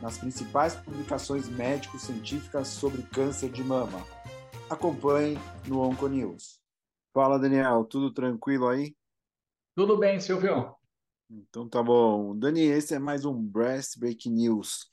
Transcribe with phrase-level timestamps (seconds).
[0.00, 4.04] nas principais publicações médico-científicas sobre câncer de mama.
[4.70, 6.60] Acompanhe no Onconews.
[7.12, 8.94] Fala, Daniel, tudo tranquilo aí?
[9.74, 10.74] Tudo bem, Silvio.
[11.30, 12.36] Então tá bom.
[12.36, 14.88] Dani, esse é mais um Breast Break News.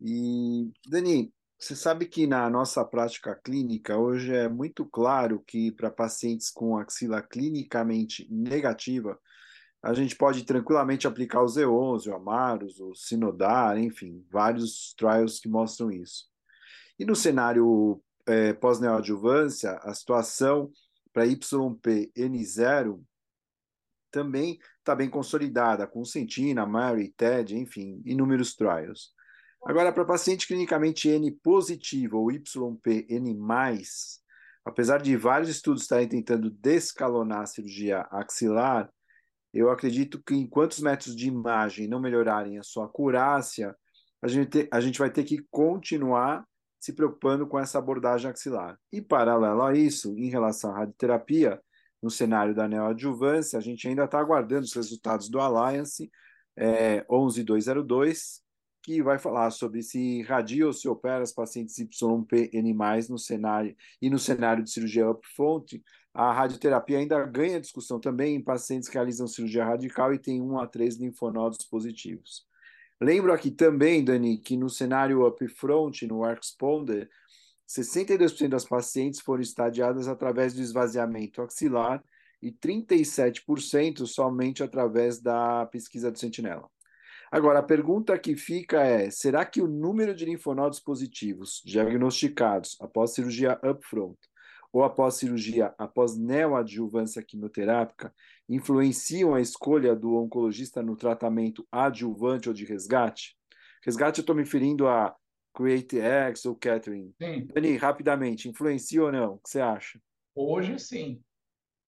[0.00, 5.90] E, Dani, você sabe que na nossa prática clínica hoje é muito claro que para
[5.90, 9.18] pacientes com axila clinicamente negativa,
[9.86, 15.48] a gente pode tranquilamente aplicar o Z11, o Amaros, o Sinodar, enfim, vários trials que
[15.48, 16.24] mostram isso.
[16.98, 20.72] E no cenário é, pós-neoadjuvância, a situação
[21.12, 23.00] para YPN0
[24.10, 29.14] também está bem consolidada, com Sentina, Mary, TED, enfim, inúmeros trials.
[29.64, 33.36] Agora, para paciente clinicamente N positivo ou YPN+,
[34.64, 38.90] apesar de vários estudos estarem tentando descalonar a cirurgia axilar,
[39.52, 43.74] eu acredito que enquanto os métodos de imagem não melhorarem a sua acurácia,
[44.22, 46.44] a gente, a gente vai ter que continuar
[46.78, 48.78] se preocupando com essa abordagem axilar.
[48.92, 51.60] E paralelo a isso, em relação à radioterapia,
[52.02, 56.10] no cenário da neoadjuvância, a gente ainda está aguardando os resultados do Alliance
[56.56, 58.40] é, 11202,
[58.82, 64.08] que vai falar sobre se radia ou se opera as pacientes YPN+, no cenário, e
[64.08, 65.82] no cenário de cirurgia upfront,
[66.18, 70.58] a radioterapia ainda ganha discussão também em pacientes que realizam cirurgia radical e têm um
[70.58, 72.46] a três linfonodos positivos.
[72.98, 77.10] Lembro aqui também, Dani, que no cenário upfront, no Responder,
[77.68, 82.02] 62% das pacientes foram estadiadas através do esvaziamento axilar
[82.40, 86.66] e 37% somente através da pesquisa do Sentinela.
[87.30, 93.12] Agora, a pergunta que fica é: será que o número de linfonodos positivos diagnosticados após
[93.12, 94.16] cirurgia upfront
[94.72, 98.14] ou após cirurgia, após neoadjuvância quimioterápica,
[98.48, 103.36] influenciam a escolha do oncologista no tratamento adjuvante ou de resgate?
[103.84, 105.14] Resgate, eu estou me referindo a
[105.54, 107.14] CreateX ou Catherine.
[107.20, 107.46] Sim.
[107.46, 109.34] Dani, rapidamente, influencia ou não?
[109.34, 110.00] O que você acha?
[110.34, 111.22] Hoje, sim.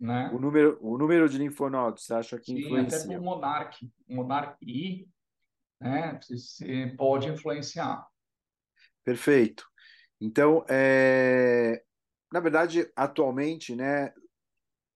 [0.01, 0.31] Né?
[0.33, 2.99] O, número, o número de linfonodos, você acha que sim, influencia?
[2.99, 5.09] Até o Monarch, Monarch I,
[5.81, 6.21] né,
[6.97, 8.07] pode influenciar.
[9.05, 9.67] Perfeito.
[10.21, 11.83] Então, é,
[12.33, 14.13] na verdade, atualmente, né,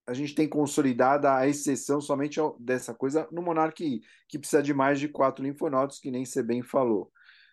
[0.07, 4.99] a gente tem consolidada a exceção somente dessa coisa no Monark que precisa de mais
[4.99, 7.11] de quatro linfonodos, que nem você bem falou,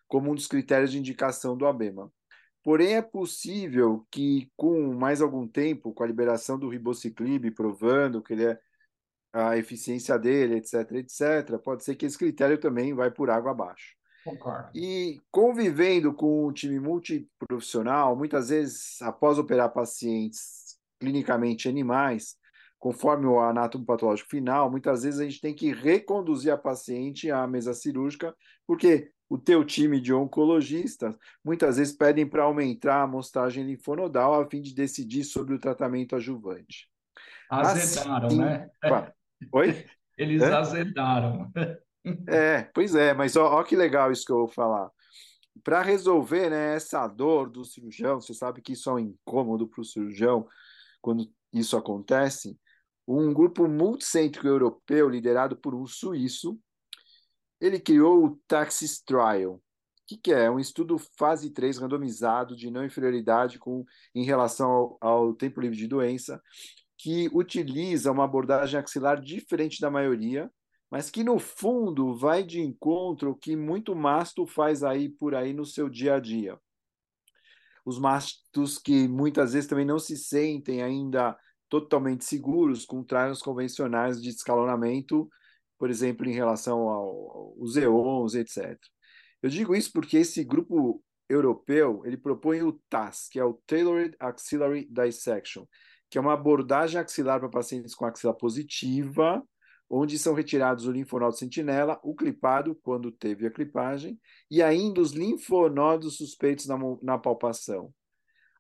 [0.08, 2.12] como um dos critérios de indicação do ABEMA.
[2.64, 8.34] Porém, é possível que, com mais algum tempo, com a liberação do ribociclib, provando que
[8.34, 8.60] ele é
[9.32, 13.99] a eficiência dele, etc., etc., pode ser que esse critério também vai por água abaixo.
[14.24, 14.70] Concordo.
[14.76, 22.36] E convivendo com um time multiprofissional, muitas vezes, após operar pacientes clinicamente animais,
[22.78, 27.46] conforme o anátomo patológico final, muitas vezes a gente tem que reconduzir a paciente à
[27.48, 28.36] mesa cirúrgica,
[28.66, 34.50] porque o teu time de oncologistas muitas vezes pedem para aumentar a amostragem linfonodal a
[34.50, 36.90] fim de decidir sobre o tratamento adjuvante.
[37.50, 38.70] Azedaram, assim, né?
[39.52, 39.86] Oi?
[40.18, 40.54] Eles é?
[40.54, 41.52] azedaram.
[42.28, 44.90] É, pois é, mas ó, ó que legal isso que eu vou falar.
[45.64, 49.82] Para resolver né, essa dor do cirurgião, você sabe que isso é um incômodo para
[49.82, 50.48] o cirurgião
[51.02, 52.58] quando isso acontece.
[53.08, 56.58] Um grupo multicêntrico europeu, liderado por um suíço,
[57.60, 59.62] ele criou o Taxis Trial.
[60.08, 60.50] Que, que é?
[60.50, 65.78] Um estudo fase 3 randomizado de não inferioridade com, em relação ao, ao tempo livre
[65.78, 66.42] de doença,
[66.98, 70.52] que utiliza uma abordagem axilar diferente da maioria,
[70.90, 75.66] mas que no fundo vai de encontro que muito masto faz aí por aí no
[75.66, 76.60] seu dia a dia.
[77.86, 81.38] Os mastos que muitas vezes também não se sentem ainda
[81.70, 85.30] totalmente seguros com trials convencionais de escalonamento,
[85.78, 88.78] por exemplo, em relação ao, ao Z11, etc.
[89.42, 94.16] Eu digo isso porque esse grupo europeu ele propõe o TAS, que é o Tailored
[94.20, 95.66] Axillary Dissection,
[96.10, 99.44] que é uma abordagem axilar para pacientes com axila positiva,
[99.90, 104.20] onde são retirados o linfonodo sentinela, o clipado, quando teve a clipagem,
[104.50, 107.92] e ainda os linfonodos suspeitos na, na palpação.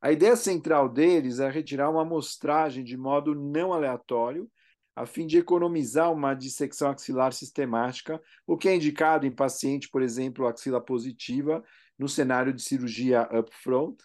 [0.01, 4.49] A ideia central deles é retirar uma amostragem de modo não aleatório,
[4.95, 10.01] a fim de economizar uma dissecção axilar sistemática, o que é indicado em paciente, por
[10.01, 11.63] exemplo, axila positiva,
[11.97, 13.97] no cenário de cirurgia upfront,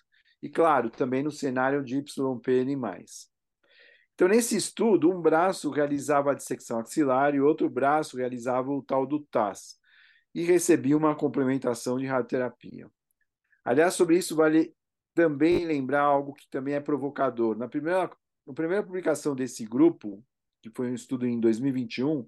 [0.42, 2.76] e, claro, também no cenário de YPN+.
[4.14, 9.06] Então, nesse estudo, um braço realizava a dissecção axilar e outro braço realizava o tal
[9.06, 9.76] do TAS,
[10.34, 12.90] e recebia uma complementação de radioterapia.
[13.64, 14.74] Aliás, sobre isso vale
[15.14, 17.56] também lembrar algo que também é provocador.
[17.56, 18.10] Na primeira,
[18.46, 20.24] na primeira publicação desse grupo,
[20.60, 22.26] que foi um estudo em 2021,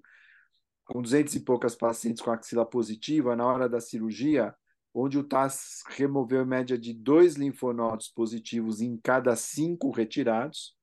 [0.85, 4.55] com 200 e poucas pacientes com axila positiva, na hora da cirurgia,
[4.93, 10.76] onde o TAS removeu em média de dois linfonodos positivos em cada cinco retirados.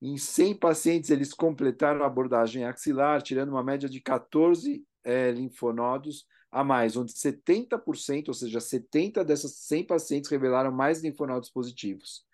[0.00, 6.26] Em 100 pacientes, eles completaram a abordagem axilar, tirando uma média de 14 é, linfonodos
[6.50, 12.24] a mais, onde 70%, ou seja, 70 dessas 100 pacientes revelaram mais linfonodos positivos.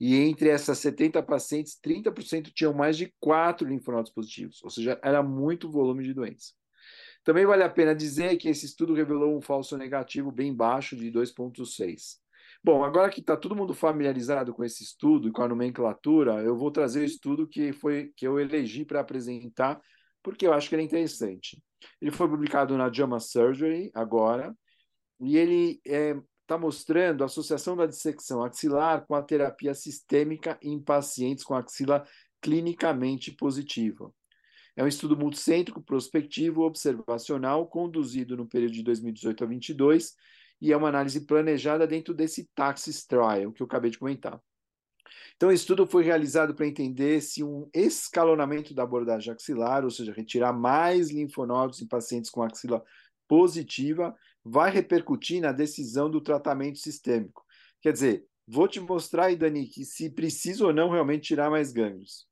[0.00, 5.22] E entre essas 70 pacientes, 30% tinham mais de 4 linfonodos positivos, ou seja, era
[5.22, 6.52] muito volume de doença.
[7.24, 11.10] Também vale a pena dizer que esse estudo revelou um falso negativo bem baixo de
[11.10, 12.16] 2,6.
[12.64, 16.56] Bom, agora que está todo mundo familiarizado com esse estudo e com a nomenclatura, eu
[16.56, 19.80] vou trazer o estudo que foi que eu elegi para apresentar,
[20.22, 21.60] porque eu acho que ele é interessante.
[22.00, 24.56] Ele foi publicado na JAMA Surgery agora,
[25.18, 30.56] e ele está é, tá mostrando a associação da dissecção axilar com a terapia sistêmica
[30.62, 32.04] em pacientes com axila
[32.40, 34.12] clinicamente positiva.
[34.76, 40.14] É um estudo multicêntrico, prospectivo, observacional, conduzido no período de 2018 a 2022,
[40.62, 44.40] e é uma análise planejada dentro desse Taxis Trial que eu acabei de comentar.
[45.34, 50.12] Então, o estudo foi realizado para entender se um escalonamento da abordagem axilar, ou seja,
[50.12, 52.80] retirar mais linfonodos em pacientes com axila
[53.26, 57.44] positiva, vai repercutir na decisão do tratamento sistêmico.
[57.80, 61.72] Quer dizer, vou te mostrar aí, Dani, que se precisa ou não realmente tirar mais
[61.72, 62.28] gânglios.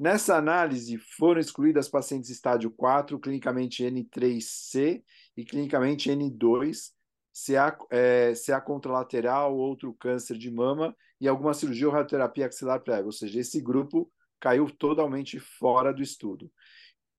[0.00, 5.02] Nessa análise, foram excluídas pacientes estágio 4, clinicamente N3C
[5.36, 6.94] e clinicamente N2,
[7.34, 13.06] CA, é, CA contralateral, outro câncer de mama e alguma cirurgia ou radioterapia axilar prévia,
[13.06, 16.50] ou seja, esse grupo caiu totalmente fora do estudo.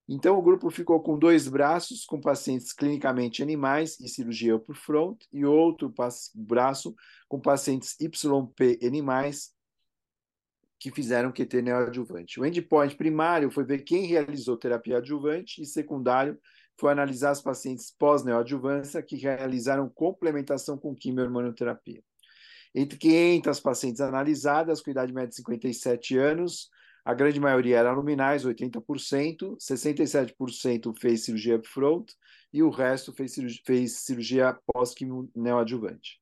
[0.07, 5.17] Então, o grupo ficou com dois braços, com pacientes clinicamente animais e cirurgia por front,
[5.33, 5.91] e outro
[6.35, 6.95] braço
[7.27, 9.51] com pacientes YP animais
[10.79, 12.39] que fizeram QT neoadjuvante.
[12.39, 16.39] O endpoint primário foi ver quem realizou terapia adjuvante e secundário
[16.77, 22.03] foi analisar os pacientes pós-neoadjuvância que realizaram complementação com quimio-hormonioterapia.
[22.73, 26.69] Entre 500 pacientes analisadas, com idade média de 57 anos,
[27.05, 32.11] a grande maioria era luminais, 80%, 67% fez cirurgia upfront
[32.51, 36.19] e o resto fez cirurgia, fez cirurgia pós-quimio neoadjuvante.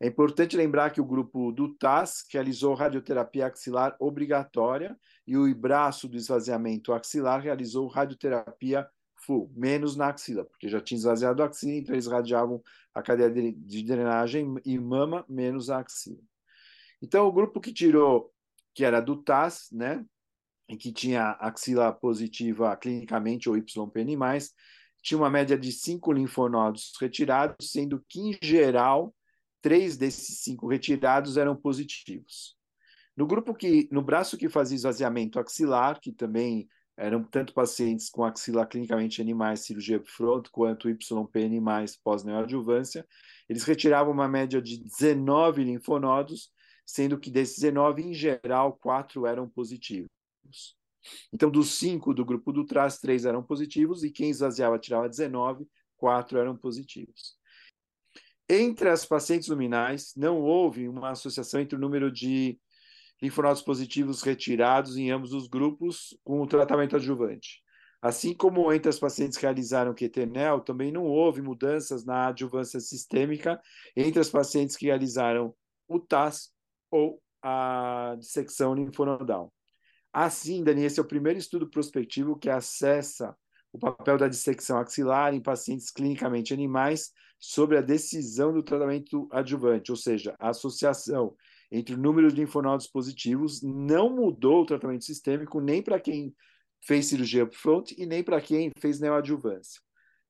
[0.00, 6.08] É importante lembrar que o grupo do TAS realizou radioterapia axilar obrigatória e o braço
[6.08, 8.86] do esvaziamento axilar realizou radioterapia
[9.54, 12.62] menos na axila, porque já tinha esvaziado a axila, então eles radiavam
[12.94, 16.22] a cadeia de drenagem e mama menos a axila.
[17.02, 18.32] Então, o grupo que tirou,
[18.74, 20.04] que era do TAS, né,
[20.68, 24.16] e que tinha axila positiva clinicamente ou YPN+,
[25.02, 29.14] tinha uma média de cinco linfonodos retirados, sendo que, em geral,
[29.62, 32.56] três desses cinco retirados eram positivos.
[33.16, 38.24] No grupo que, no braço que fazia esvaziamento axilar, que também eram tanto pacientes com
[38.24, 41.04] axila clinicamente animais, cirurgia front, quanto YP
[41.44, 43.06] animais pós-neoadjuvância,
[43.48, 46.50] eles retiravam uma média de 19 linfonodos,
[46.86, 50.08] sendo que desses 19, em geral, quatro eram positivos.
[51.32, 55.66] Então, dos cinco do grupo do trás, três eram positivos, e quem esvaziava tirava 19,
[55.96, 57.36] quatro eram positivos.
[58.48, 62.58] Entre as pacientes luminais, não houve uma associação entre o número de
[63.22, 67.62] linfonodos positivos retirados em ambos os grupos com o tratamento adjuvante.
[68.00, 73.60] Assim como entre as pacientes que realizaram QTNEL, também não houve mudanças na adjuvância sistêmica
[73.96, 75.54] entre as pacientes que realizaram
[75.88, 76.52] o TAS
[76.90, 79.52] ou a dissecção linfonodal.
[80.12, 83.36] Assim, Dani, esse é o primeiro estudo prospectivo que acessa
[83.72, 89.90] o papel da dissecção axilar em pacientes clinicamente animais sobre a decisão do tratamento adjuvante,
[89.90, 91.34] ou seja, a associação
[91.70, 96.34] entre o número de linfonodos positivos não mudou o tratamento sistêmico nem para quem
[96.80, 99.80] fez cirurgia upfront e nem para quem fez neoadjuvância.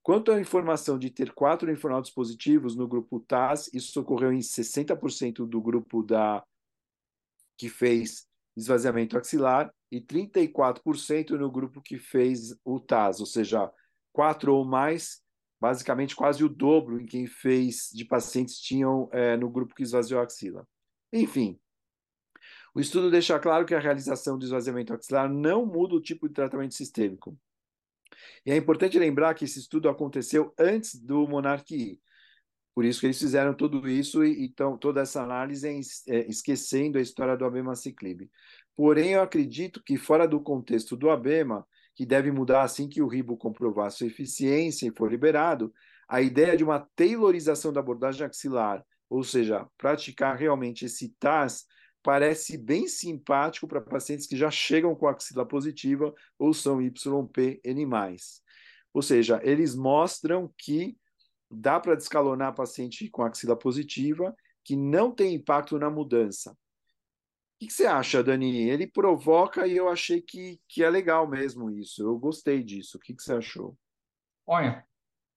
[0.03, 5.47] Quanto à informação de ter quatro linfonodos positivos no grupo TAS, isso ocorreu em 60%
[5.47, 6.45] do grupo da
[7.59, 8.27] que fez
[8.57, 13.71] esvaziamento axilar e 34% no grupo que fez o TAS, ou seja,
[14.13, 15.21] quatro ou mais
[15.61, 20.21] basicamente quase o dobro em quem fez de pacientes tinham é, no grupo que esvaziou
[20.21, 20.67] a axila.
[21.13, 21.59] Enfim,
[22.75, 26.35] O estudo deixa claro que a realização do esvaziamento axilar não muda o tipo de
[26.35, 27.39] tratamento sistêmico.
[28.45, 32.01] E é importante lembrar que esse estudo aconteceu antes do Monarque
[32.77, 35.67] por isso que eles fizeram tudo isso e então toda essa análise
[36.09, 38.31] é, esquecendo a história do Abema Ciclib.
[38.77, 43.07] Porém, eu acredito que fora do contexto do Abema, que deve mudar assim que o
[43.09, 45.73] ribo comprovar sua eficiência e for liberado,
[46.07, 51.65] a ideia de uma tailorização da abordagem axilar, ou seja, praticar realmente esse TAS,
[52.03, 58.17] parece bem simpático para pacientes que já chegam com axila positiva ou são YPN+.
[58.93, 60.97] Ou seja, eles mostram que
[61.51, 64.35] dá para descalonar paciente com axila positiva,
[64.65, 66.53] que não tem impacto na mudança.
[66.53, 66.57] O
[67.59, 68.69] que, que, você acha, Dani?
[68.69, 72.03] Ele provoca e eu achei que, que é legal mesmo isso.
[72.03, 72.99] Eu gostei disso.
[72.99, 73.77] O que, que você achou?
[74.47, 74.87] Olha,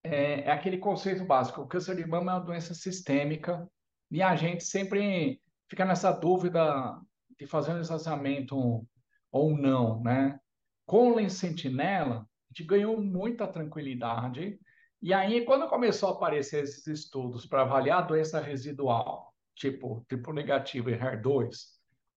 [0.04, 1.62] é, é aquele conceito básico.
[1.62, 3.70] O câncer de mama é uma doença sistêmica
[4.10, 7.00] e a gente sempre fica nessa dúvida
[7.38, 8.86] de fazer um esvaziamento
[9.32, 10.40] ou não, né?
[10.86, 14.60] Com o Sentinela, a gente ganhou muita tranquilidade
[15.02, 20.34] e aí, quando começou a aparecer esses estudos para avaliar a doença residual, tipo triplo
[20.34, 21.56] negativo e HER2,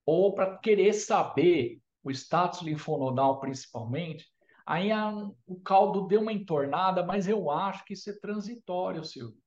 [0.04, 4.31] ou para querer saber o status linfonodal principalmente,
[4.66, 5.12] aí a,
[5.46, 9.40] o caldo deu uma entornada, mas eu acho que isso é transitório, Silvio.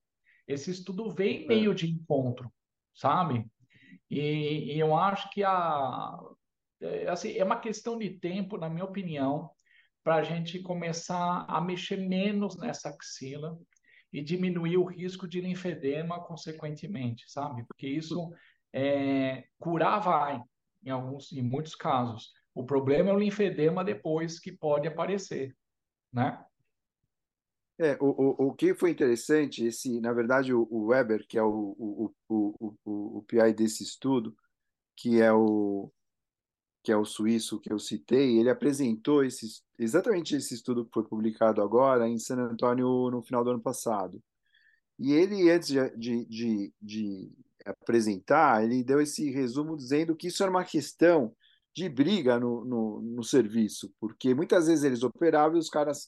[0.48, 1.48] Esse estudo vem é.
[1.48, 2.52] meio de encontro,
[2.94, 3.46] sabe?
[4.10, 6.18] E, e eu acho que a,
[6.82, 9.50] é, assim, é uma questão de tempo, na minha opinião,
[10.04, 13.58] para a gente começar a mexer menos nessa axila
[14.14, 17.66] e diminuir o risco de linfedema consequentemente, sabe?
[17.68, 18.32] Porque isso
[18.72, 20.40] é, curar vai
[20.84, 22.32] em alguns, em muitos casos.
[22.56, 25.56] O problema é o linfedema depois que pode aparecer,
[26.12, 26.44] né?
[27.78, 31.44] É, o, o, o que foi interessante, esse, na verdade, o, o Weber, que é
[31.44, 34.34] o, o, o, o, o PI desse estudo,
[34.96, 35.92] que é o,
[36.82, 41.04] que é o suíço que eu citei, ele apresentou esse, exatamente esse estudo que foi
[41.04, 44.24] publicado agora em San Antônio no final do ano passado.
[44.98, 47.32] E ele, antes de, de, de, de
[47.66, 51.36] apresentar, ele deu esse resumo dizendo que isso era uma questão
[51.76, 56.08] de briga no, no, no, serviço, porque muitas vezes eles operavam e os caras,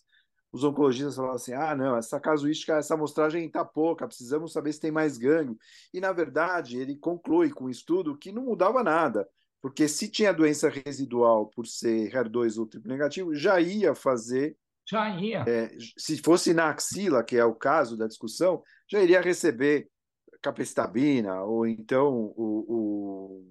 [0.50, 4.80] os oncologistas falavam assim: ah, não, essa casuística, essa amostragem está pouca, precisamos saber se
[4.80, 5.58] tem mais ganho.
[5.94, 9.28] E, na verdade, ele conclui com o estudo que não mudava nada.
[9.62, 14.56] Porque se tinha doença residual por ser HER2 ou triplo negativo, já ia fazer.
[14.90, 15.44] Já ia.
[15.46, 19.90] É, se fosse na axila, que é o caso da discussão, já iria receber
[20.42, 23.44] capecitabina ou então o,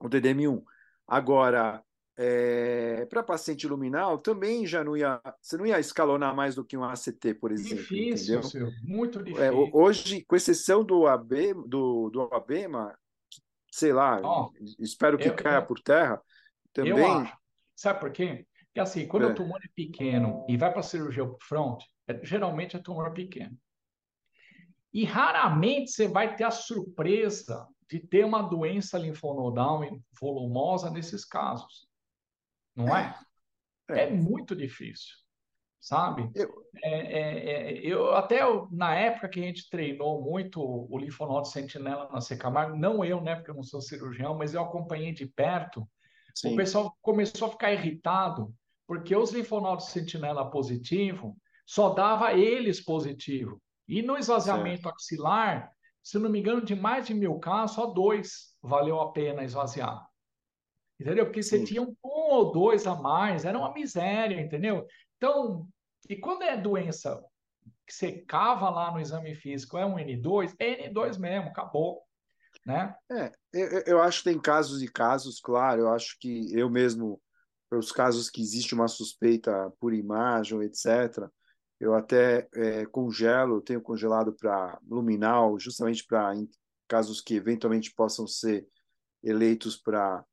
[0.00, 0.62] o, o DDM1.
[1.10, 1.82] Agora,
[2.16, 5.20] é, para paciente luminal, também já não ia.
[5.42, 7.78] Você não ia escalonar mais do que um ACT, por exemplo.
[7.78, 8.42] Difícil, entendeu?
[8.48, 9.44] Seu, muito é, difícil.
[9.44, 12.96] É, hoje, com exceção do, AB, do, do ABEMA,
[13.72, 16.22] sei lá, oh, espero que eu, caia eu, por terra,
[16.72, 16.92] também.
[16.92, 17.36] Eu acho.
[17.74, 18.46] Sabe por quê?
[18.66, 19.32] Porque assim, quando é.
[19.32, 23.58] o tumor é pequeno e vai para a cirurgia front, é, geralmente é tumor pequeno.
[24.92, 29.82] E raramente você vai ter a surpresa de ter uma doença linfonodal
[30.18, 31.88] volumosa nesses casos.
[32.74, 33.18] Não é?
[33.88, 35.20] É, é muito difícil
[35.80, 36.30] sabe?
[36.34, 41.48] Eu, é, é, é, eu até na época que a gente treinou muito o linfonodo
[41.48, 45.26] sentinela na Secamargo, não eu, né, porque eu não sou cirurgião, mas eu acompanhei de
[45.26, 45.88] perto.
[46.34, 46.52] Sim.
[46.52, 48.54] O pessoal começou a ficar irritado
[48.86, 53.60] porque os linfonodos sentinela positivo só dava eles positivo.
[53.88, 55.70] E no esvaziamento axilar,
[56.02, 60.06] se não me engano, de mais de mil casos, só dois valeu a pena esvaziar.
[60.98, 61.24] Entendeu?
[61.26, 61.58] Porque Sim.
[61.58, 64.86] você tinha um ou dois a mais, era uma miséria, entendeu?
[65.16, 65.66] Então,
[66.08, 67.22] e quando é doença
[67.86, 72.02] que você cava lá no exame físico, é um N2, é N2 mesmo, acabou.
[72.64, 72.94] Né?
[73.10, 75.82] É, eu, eu acho que tem casos e casos, claro.
[75.82, 77.20] Eu acho que eu mesmo,
[77.68, 81.28] para os casos que existe uma suspeita por imagem, etc.,
[81.80, 86.34] eu até é, congelo, tenho congelado para luminal, justamente para
[86.86, 88.68] casos que eventualmente possam ser
[89.22, 90.24] eleitos para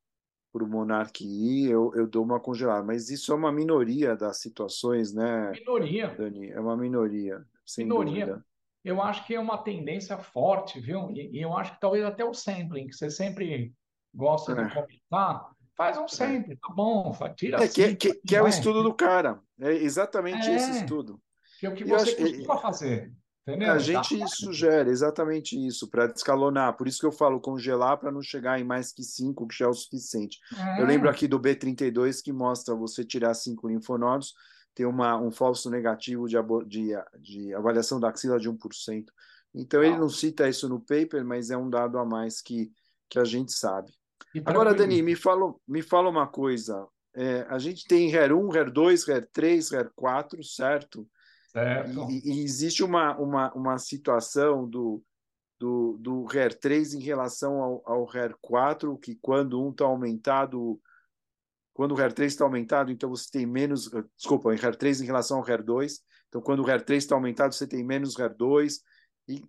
[0.51, 2.83] para o Monark ir, eu, eu dou uma congelada.
[2.83, 5.51] Mas isso é uma minoria das situações, né?
[5.51, 6.15] Minoria.
[6.17, 6.49] Dani?
[6.49, 8.25] É uma minoria, sem minoria.
[8.25, 8.45] dúvida.
[8.83, 11.11] Eu acho que é uma tendência forte, viu?
[11.11, 13.73] E, e, eu acho que talvez até o sampling, que você sempre
[14.15, 14.63] gosta é.
[14.63, 16.07] de comentar, faz um é.
[16.07, 19.39] sampling, tá bom, tira é, que, que, que é o estudo do cara.
[19.59, 20.55] É exatamente é.
[20.55, 21.21] esse estudo.
[21.59, 23.13] Que é o que você acho, costuma fazer.
[23.47, 23.71] Entendeu?
[23.71, 24.27] A gente tá.
[24.27, 26.75] sugere exatamente isso, para descalonar.
[26.75, 29.65] Por isso que eu falo congelar para não chegar em mais que 5, que já
[29.65, 30.37] é o suficiente.
[30.53, 30.81] É.
[30.81, 34.33] Eu lembro aqui do B32 que mostra você tirar 5 linfonodos,
[34.75, 36.35] tem uma, um falso negativo de,
[36.67, 39.05] de, de avaliação da axila de 1%.
[39.55, 42.69] Então, ele não cita isso no paper, mas é um dado a mais que,
[43.09, 43.91] que a gente sabe.
[44.45, 46.85] Agora, Dani, me fala, me fala uma coisa.
[47.15, 51.07] É, a gente tem HER1, HER2, HER3, HER4, certo?
[51.57, 52.11] Certo.
[52.11, 55.03] E, e existe uma, uma, uma situação do,
[55.59, 60.79] do, do HER3 em relação ao, ao HER4, que quando um está aumentado,
[61.73, 65.93] quando o HER3 está aumentado, então você tem menos, desculpa, HER3 em relação ao HER2,
[66.27, 68.75] então quando o HER3 está aumentado, você tem menos HER2,
[69.27, 69.41] e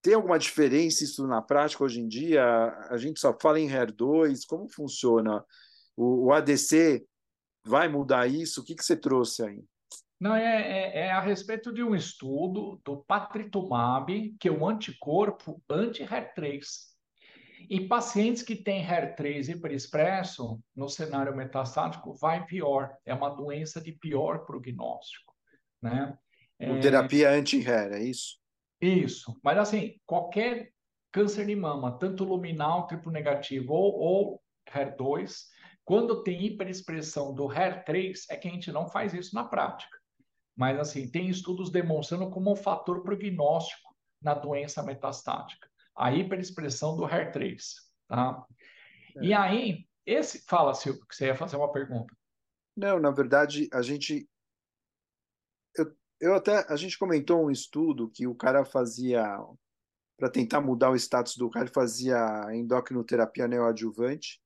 [0.00, 2.44] tem alguma diferença isso na prática hoje em dia?
[2.90, 5.44] A gente só fala em HER2, como funciona?
[5.96, 7.04] O, o ADC
[7.64, 8.60] vai mudar isso?
[8.60, 9.64] O que, que você trouxe aí?
[10.18, 15.62] Não, é, é, é, a respeito de um estudo do patritumab, que é um anticorpo
[15.68, 16.60] anti-HER3.
[17.68, 22.96] E pacientes que têm HER3 hiperexpresso, no cenário metastático, vai pior.
[23.04, 25.34] É uma doença de pior prognóstico.
[25.82, 26.16] Né?
[26.58, 26.78] É...
[26.80, 28.38] Terapia anti-HER, é isso?
[28.80, 29.38] Isso.
[29.42, 30.70] Mas, assim, qualquer
[31.12, 35.46] câncer de mama, tanto luminal, triplo negativo ou, ou HER2,
[35.84, 39.95] quando tem hiperexpressão do HER3, é que a gente não faz isso na prática.
[40.56, 47.02] Mas, assim, tem estudos demonstrando como um fator prognóstico na doença metastática, a hiperexpressão do
[47.02, 47.58] HER3,
[48.08, 48.46] tá?
[49.16, 49.24] É.
[49.24, 50.46] E aí, esse...
[50.46, 52.16] Fala, Silvio, que você ia fazer uma pergunta.
[52.74, 54.26] Não, na verdade, a gente...
[55.76, 56.64] Eu, eu até...
[56.72, 59.38] A gente comentou um estudo que o cara fazia...
[60.18, 62.16] Para tentar mudar o status do cara, ele fazia
[62.54, 64.40] endocrinoterapia neoadjuvante,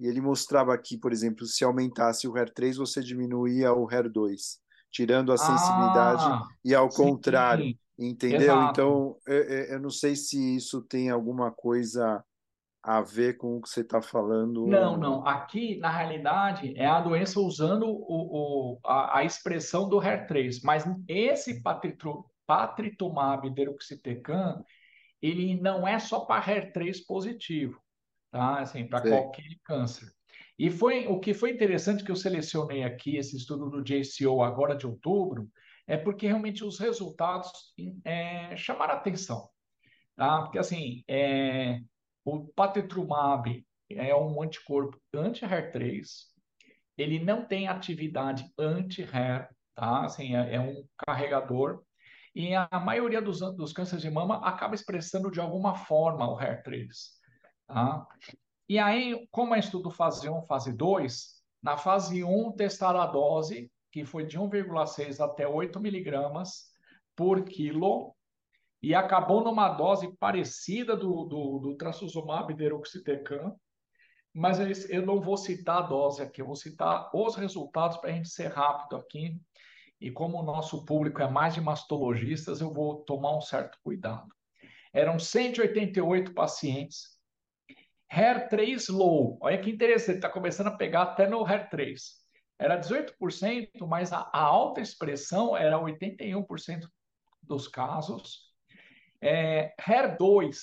[0.00, 4.63] e ele mostrava que, por exemplo, se aumentasse o HER3, você diminuía o HER2
[4.94, 7.76] tirando a sensibilidade ah, e ao sim, contrário, sim.
[7.98, 8.42] entendeu?
[8.42, 8.70] Exato.
[8.70, 12.24] Então, eu, eu, não sei se isso tem alguma coisa
[12.80, 14.68] a ver com o que você está falando.
[14.68, 15.26] Não, não.
[15.26, 20.84] Aqui, na realidade, é a doença usando o, o a, a, expressão do HER3, mas
[21.08, 24.62] esse patritru, patritumab deruxtecan,
[25.20, 27.80] ele não é só para HER3 positivo,
[28.30, 28.60] tá?
[28.60, 30.08] Assim, para qualquer câncer.
[30.58, 34.76] E foi o que foi interessante que eu selecionei aqui, esse estudo do JCO agora
[34.76, 35.50] de outubro,
[35.86, 37.50] é porque realmente os resultados
[38.04, 39.48] é, chamaram atenção.
[40.16, 40.42] Tá?
[40.42, 41.80] Porque assim, é,
[42.24, 46.02] o patetrumab é um anticorpo anti-HER3,
[46.96, 50.04] ele não tem atividade anti-HER, tá?
[50.04, 51.82] Assim, é, é, um carregador,
[52.34, 56.86] e a maioria dos, dos cânceres de mama acaba expressando de alguma forma o HER3.
[57.66, 58.06] Tá?
[58.68, 63.70] E aí, como é estudo fase 1, fase 2, na fase 1 testaram a dose,
[63.92, 66.70] que foi de 1,6 até 8 miligramas
[67.14, 68.14] por quilo,
[68.82, 72.54] e acabou numa dose parecida do, do, do trastuzumab
[74.34, 78.12] mas eu não vou citar a dose aqui, eu vou citar os resultados para a
[78.12, 79.40] gente ser rápido aqui.
[80.00, 84.26] E como o nosso público é mais de mastologistas, eu vou tomar um certo cuidado.
[84.92, 87.13] Eram 188 pacientes
[88.12, 89.38] HER3 low.
[89.40, 91.98] Olha que interessante, está começando a pegar até no HER3.
[92.58, 96.86] Era 18%, mas a, a alta expressão era 81%
[97.42, 98.52] dos casos.
[99.20, 100.56] É, HER2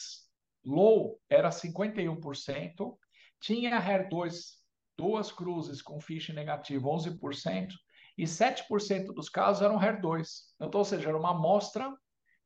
[0.64, 2.98] low era 51%.
[3.42, 4.62] Tinha HER2
[4.98, 7.70] duas cruzes com FISH negativo, 11%,
[8.18, 10.28] e 7% dos casos eram HER2.
[10.62, 11.92] Então, ou seja, era uma amostra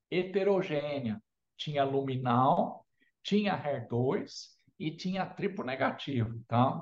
[0.10, 1.22] heterogênea.
[1.58, 2.86] Tinha luminal,
[3.22, 6.82] tinha HER2 e tinha triplo negativo, tá?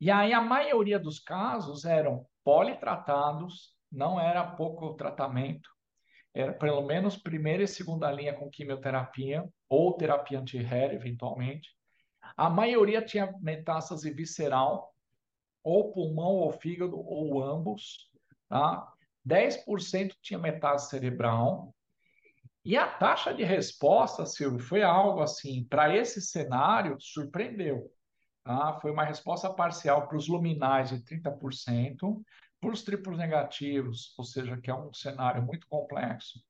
[0.00, 5.68] E aí a maioria dos casos eram politratados, não era pouco tratamento,
[6.34, 11.68] era pelo menos primeira e segunda linha com quimioterapia ou terapia anti-HER, eventualmente.
[12.36, 14.94] A maioria tinha metástase visceral,
[15.62, 18.08] ou pulmão, ou fígado, ou ambos,
[18.48, 18.92] tá?
[19.26, 21.74] 10% tinha metástase cerebral,
[22.64, 27.90] e a taxa de resposta, Silvio, foi algo assim, para esse cenário, surpreendeu.
[28.44, 28.78] Tá?
[28.80, 32.22] Foi uma resposta parcial para os luminais de 30%,
[32.60, 36.40] para os triplos negativos, ou seja, que é um cenário muito complexo,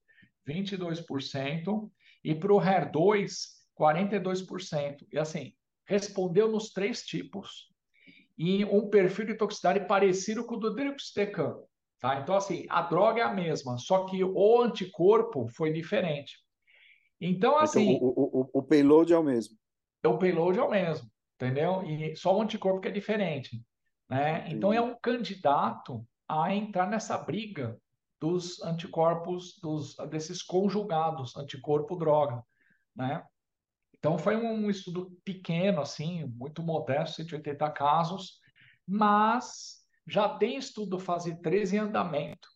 [0.46, 1.90] 22%,
[2.24, 3.30] e para o HER2,
[3.78, 5.06] 42%.
[5.12, 5.52] E assim,
[5.86, 7.68] respondeu nos três tipos,
[8.38, 11.56] e um perfil de toxicidade parecido com o do Drixtecan.
[12.00, 12.20] Tá?
[12.20, 16.38] Então, assim, a droga é a mesma, só que o anticorpo foi diferente.
[17.20, 17.94] Então, então assim.
[17.94, 19.56] Então, o, o, o payload é o mesmo.
[20.06, 21.82] O payload é o mesmo, entendeu?
[21.82, 23.60] E só o anticorpo que é diferente.
[24.08, 24.48] Né?
[24.48, 27.76] Então, é um candidato a entrar nessa briga
[28.20, 32.42] dos anticorpos, dos, desses conjugados, anticorpo-droga.
[32.94, 33.24] Né?
[33.98, 38.38] Então, foi um estudo pequeno, assim, muito modesto, 180 casos,
[38.86, 39.77] mas
[40.08, 42.48] já tem estudo fase 3 em andamento.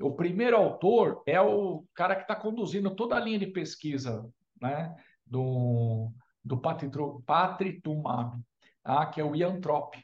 [0.00, 4.94] O primeiro autor é o cara que está conduzindo toda a linha de pesquisa né,
[5.26, 6.12] do,
[6.44, 8.40] do patritumab.
[8.84, 9.96] ah, que é o Ian Trop,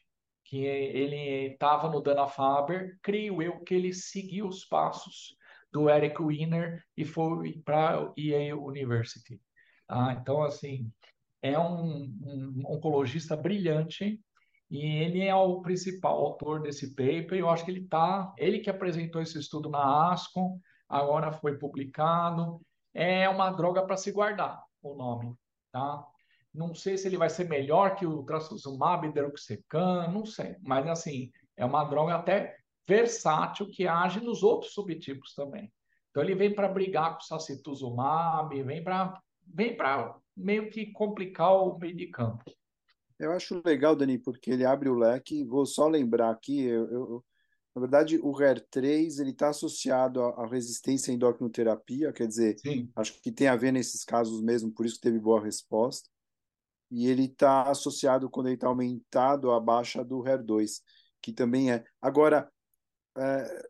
[0.45, 5.37] que ele estava no Dana-Farber, creio eu que ele seguiu os passos
[5.73, 9.41] do Eric Wiener e foi para a Yale University.
[9.89, 10.91] Ah, então, assim,
[11.43, 14.21] é um, um oncologista brilhante
[14.75, 17.39] e ele é o principal autor desse paper.
[17.39, 22.61] Eu acho que ele tá, ele que apresentou esse estudo na ASCO, agora foi publicado.
[22.93, 25.33] É uma droga para se guardar, o nome,
[25.71, 26.05] tá?
[26.53, 31.31] Não sei se ele vai ser melhor que o trastuzumab deruxtecan, não sei, mas assim,
[31.57, 35.73] é uma droga até versátil que age nos outros subtipos também.
[36.11, 41.53] Então ele vem para brigar com o sacituzumab, vem para vem para meio que complicar
[41.53, 42.43] o meio de campo.
[43.19, 45.45] Eu acho legal, Dani, porque ele abre o leque.
[45.45, 47.25] Vou só lembrar aqui, eu, eu,
[47.75, 52.91] na verdade, o HER3 ele está associado à, resistência à endocrinoterapia, quer dizer, Sim.
[52.95, 56.09] acho que tem a ver nesses casos mesmo, por isso que teve boa resposta.
[56.91, 60.81] E ele está associado quando ele está aumentado à baixa do HER2,
[61.21, 61.85] que também é.
[62.01, 62.49] Agora,
[63.17, 63.69] é,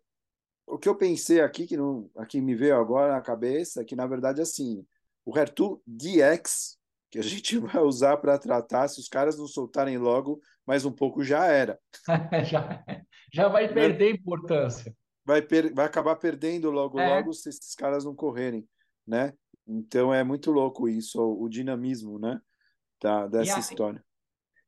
[0.67, 3.97] o que eu pensei aqui, que não, aqui me veio agora na cabeça, é que
[3.97, 4.85] na verdade assim,
[5.25, 6.79] o HER2 DX
[7.14, 8.88] que a gente vai usar para tratar.
[8.88, 11.79] Se os caras não soltarem logo, mais um pouco já era.
[12.44, 12.85] já,
[13.33, 13.72] já vai né?
[13.72, 14.18] perder né?
[14.18, 14.92] importância.
[15.24, 17.09] Vai, per vai acabar perdendo logo, é.
[17.09, 18.68] logo, se esses caras não correrem,
[19.07, 19.33] né?
[19.66, 22.40] Então é muito louco isso, o, o dinamismo, né?
[23.00, 24.05] Da, dessa e história.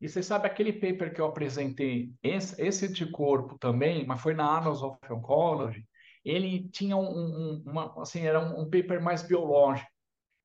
[0.01, 4.35] E você sabe aquele paper que eu apresentei, esse, esse de corpo também, mas foi
[4.35, 5.85] na Annals of Oncology,
[6.25, 9.91] ele tinha um, um uma, assim, era um, um paper mais biológico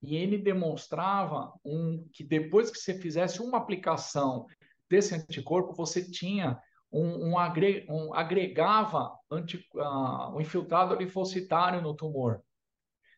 [0.01, 4.47] e ele demonstrava um, que depois que você fizesse uma aplicação
[4.89, 6.59] desse anticorpo, você tinha
[6.91, 12.41] um, um, agre, um agregava anti, uh, um infiltrado linfocitário no tumor.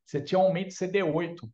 [0.06, 1.50] Você tinha um aumento de CD8.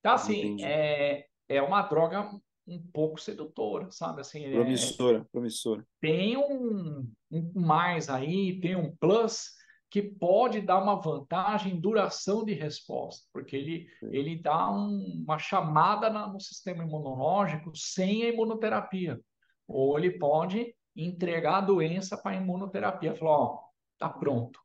[0.00, 2.28] Então, assim, é, é uma droga
[2.66, 4.20] um pouco sedutora, sabe?
[4.20, 5.86] Assim, é promissora, é, promissora.
[6.00, 9.55] Tem um, um mais aí, tem um plus,
[9.96, 15.38] que pode dar uma vantagem em duração de resposta, porque ele, ele dá um, uma
[15.38, 19.18] chamada na, no sistema imunológico sem a imunoterapia.
[19.66, 23.14] Ou ele pode entregar a doença para a imunoterapia.
[23.14, 23.62] Falar, ó,
[23.96, 24.60] tá pronto.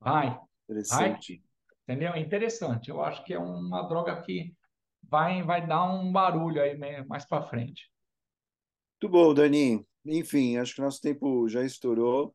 [0.00, 0.40] Vai.
[0.64, 1.42] Interessante.
[1.86, 1.96] Vai.
[1.96, 2.14] Entendeu?
[2.14, 2.88] É interessante.
[2.88, 4.54] Eu acho que é uma droga que
[5.02, 6.74] vai, vai dar um barulho aí
[7.06, 7.92] mais para frente.
[8.98, 9.86] Muito bom, Dani.
[10.06, 12.34] Enfim, acho que nosso tempo já estourou.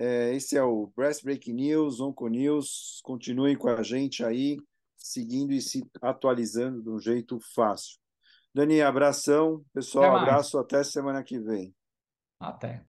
[0.00, 3.00] É, esse é o Breast Break News, Onco News.
[3.02, 4.56] Continuem com a gente aí,
[4.96, 7.98] seguindo e se atualizando de um jeito fácil.
[8.54, 9.64] Dani, abração.
[9.72, 10.56] Pessoal, até abraço.
[10.56, 11.74] Até semana que vem.
[12.38, 12.86] Até.